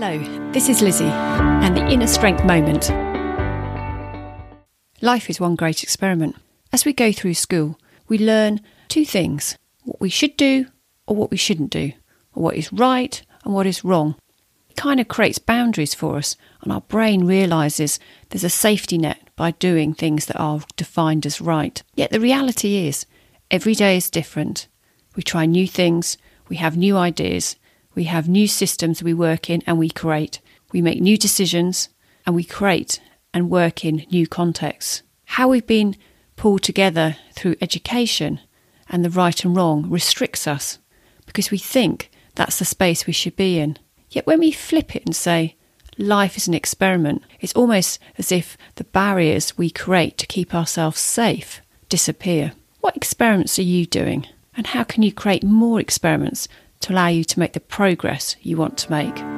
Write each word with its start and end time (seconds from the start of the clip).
Hello, 0.00 0.52
this 0.52 0.68
is 0.68 0.80
Lizzie 0.80 1.06
and 1.06 1.76
the 1.76 1.84
Inner 1.88 2.06
Strength 2.06 2.44
Moment. 2.44 2.88
Life 5.02 5.28
is 5.28 5.40
one 5.40 5.56
great 5.56 5.82
experiment. 5.82 6.36
As 6.72 6.84
we 6.84 6.92
go 6.92 7.10
through 7.10 7.34
school, 7.34 7.80
we 8.06 8.16
learn 8.16 8.60
two 8.86 9.04
things 9.04 9.58
what 9.82 10.00
we 10.00 10.08
should 10.08 10.36
do 10.36 10.66
or 11.08 11.16
what 11.16 11.32
we 11.32 11.36
shouldn't 11.36 11.70
do, 11.70 11.90
or 12.32 12.44
what 12.44 12.54
is 12.54 12.72
right 12.72 13.20
and 13.42 13.52
what 13.52 13.66
is 13.66 13.82
wrong. 13.82 14.14
It 14.70 14.76
kind 14.76 15.00
of 15.00 15.08
creates 15.08 15.40
boundaries 15.40 15.94
for 15.94 16.16
us, 16.16 16.36
and 16.62 16.70
our 16.72 16.82
brain 16.82 17.26
realises 17.26 17.98
there's 18.28 18.44
a 18.44 18.50
safety 18.50 18.98
net 18.98 19.30
by 19.34 19.50
doing 19.50 19.94
things 19.94 20.26
that 20.26 20.38
are 20.38 20.60
defined 20.76 21.26
as 21.26 21.40
right. 21.40 21.82
Yet 21.96 22.12
the 22.12 22.20
reality 22.20 22.86
is, 22.86 23.04
every 23.50 23.74
day 23.74 23.96
is 23.96 24.10
different. 24.10 24.68
We 25.16 25.24
try 25.24 25.44
new 25.44 25.66
things, 25.66 26.16
we 26.48 26.54
have 26.54 26.76
new 26.76 26.96
ideas, 26.96 27.56
we 27.94 28.04
have 28.04 28.28
new 28.28 28.46
systems 28.46 29.02
we 29.02 29.14
work 29.14 29.50
in 29.50 29.62
and 29.66 29.78
we 29.78 29.90
create. 29.90 30.40
We 30.72 30.82
make 30.82 31.00
new 31.00 31.16
decisions 31.16 31.88
and 32.26 32.34
we 32.34 32.44
create 32.44 33.00
and 33.32 33.50
work 33.50 33.84
in 33.84 34.06
new 34.10 34.26
contexts. 34.26 35.02
How 35.24 35.48
we've 35.48 35.66
been 35.66 35.96
pulled 36.36 36.62
together 36.62 37.16
through 37.32 37.56
education 37.60 38.40
and 38.88 39.04
the 39.04 39.10
right 39.10 39.44
and 39.44 39.54
wrong 39.54 39.88
restricts 39.90 40.46
us 40.46 40.78
because 41.26 41.50
we 41.50 41.58
think 41.58 42.10
that's 42.34 42.58
the 42.58 42.64
space 42.64 43.06
we 43.06 43.12
should 43.12 43.36
be 43.36 43.58
in. 43.58 43.78
Yet 44.10 44.26
when 44.26 44.38
we 44.38 44.52
flip 44.52 44.96
it 44.96 45.04
and 45.04 45.14
say, 45.14 45.56
life 45.98 46.36
is 46.36 46.48
an 46.48 46.54
experiment, 46.54 47.22
it's 47.40 47.52
almost 47.54 47.98
as 48.16 48.32
if 48.32 48.56
the 48.76 48.84
barriers 48.84 49.58
we 49.58 49.70
create 49.70 50.16
to 50.18 50.26
keep 50.26 50.54
ourselves 50.54 51.00
safe 51.00 51.60
disappear. 51.88 52.52
What 52.80 52.96
experiments 52.96 53.58
are 53.58 53.62
you 53.62 53.84
doing? 53.84 54.26
And 54.56 54.68
how 54.68 54.84
can 54.84 55.02
you 55.02 55.12
create 55.12 55.44
more 55.44 55.80
experiments 55.80 56.48
to 56.80 56.92
allow 56.92 57.08
you 57.08 57.24
to 57.24 57.38
make 57.38 57.52
the 57.52 57.60
progress 57.60 58.36
you 58.42 58.56
want 58.56 58.78
to 58.78 58.90
make. 58.90 59.37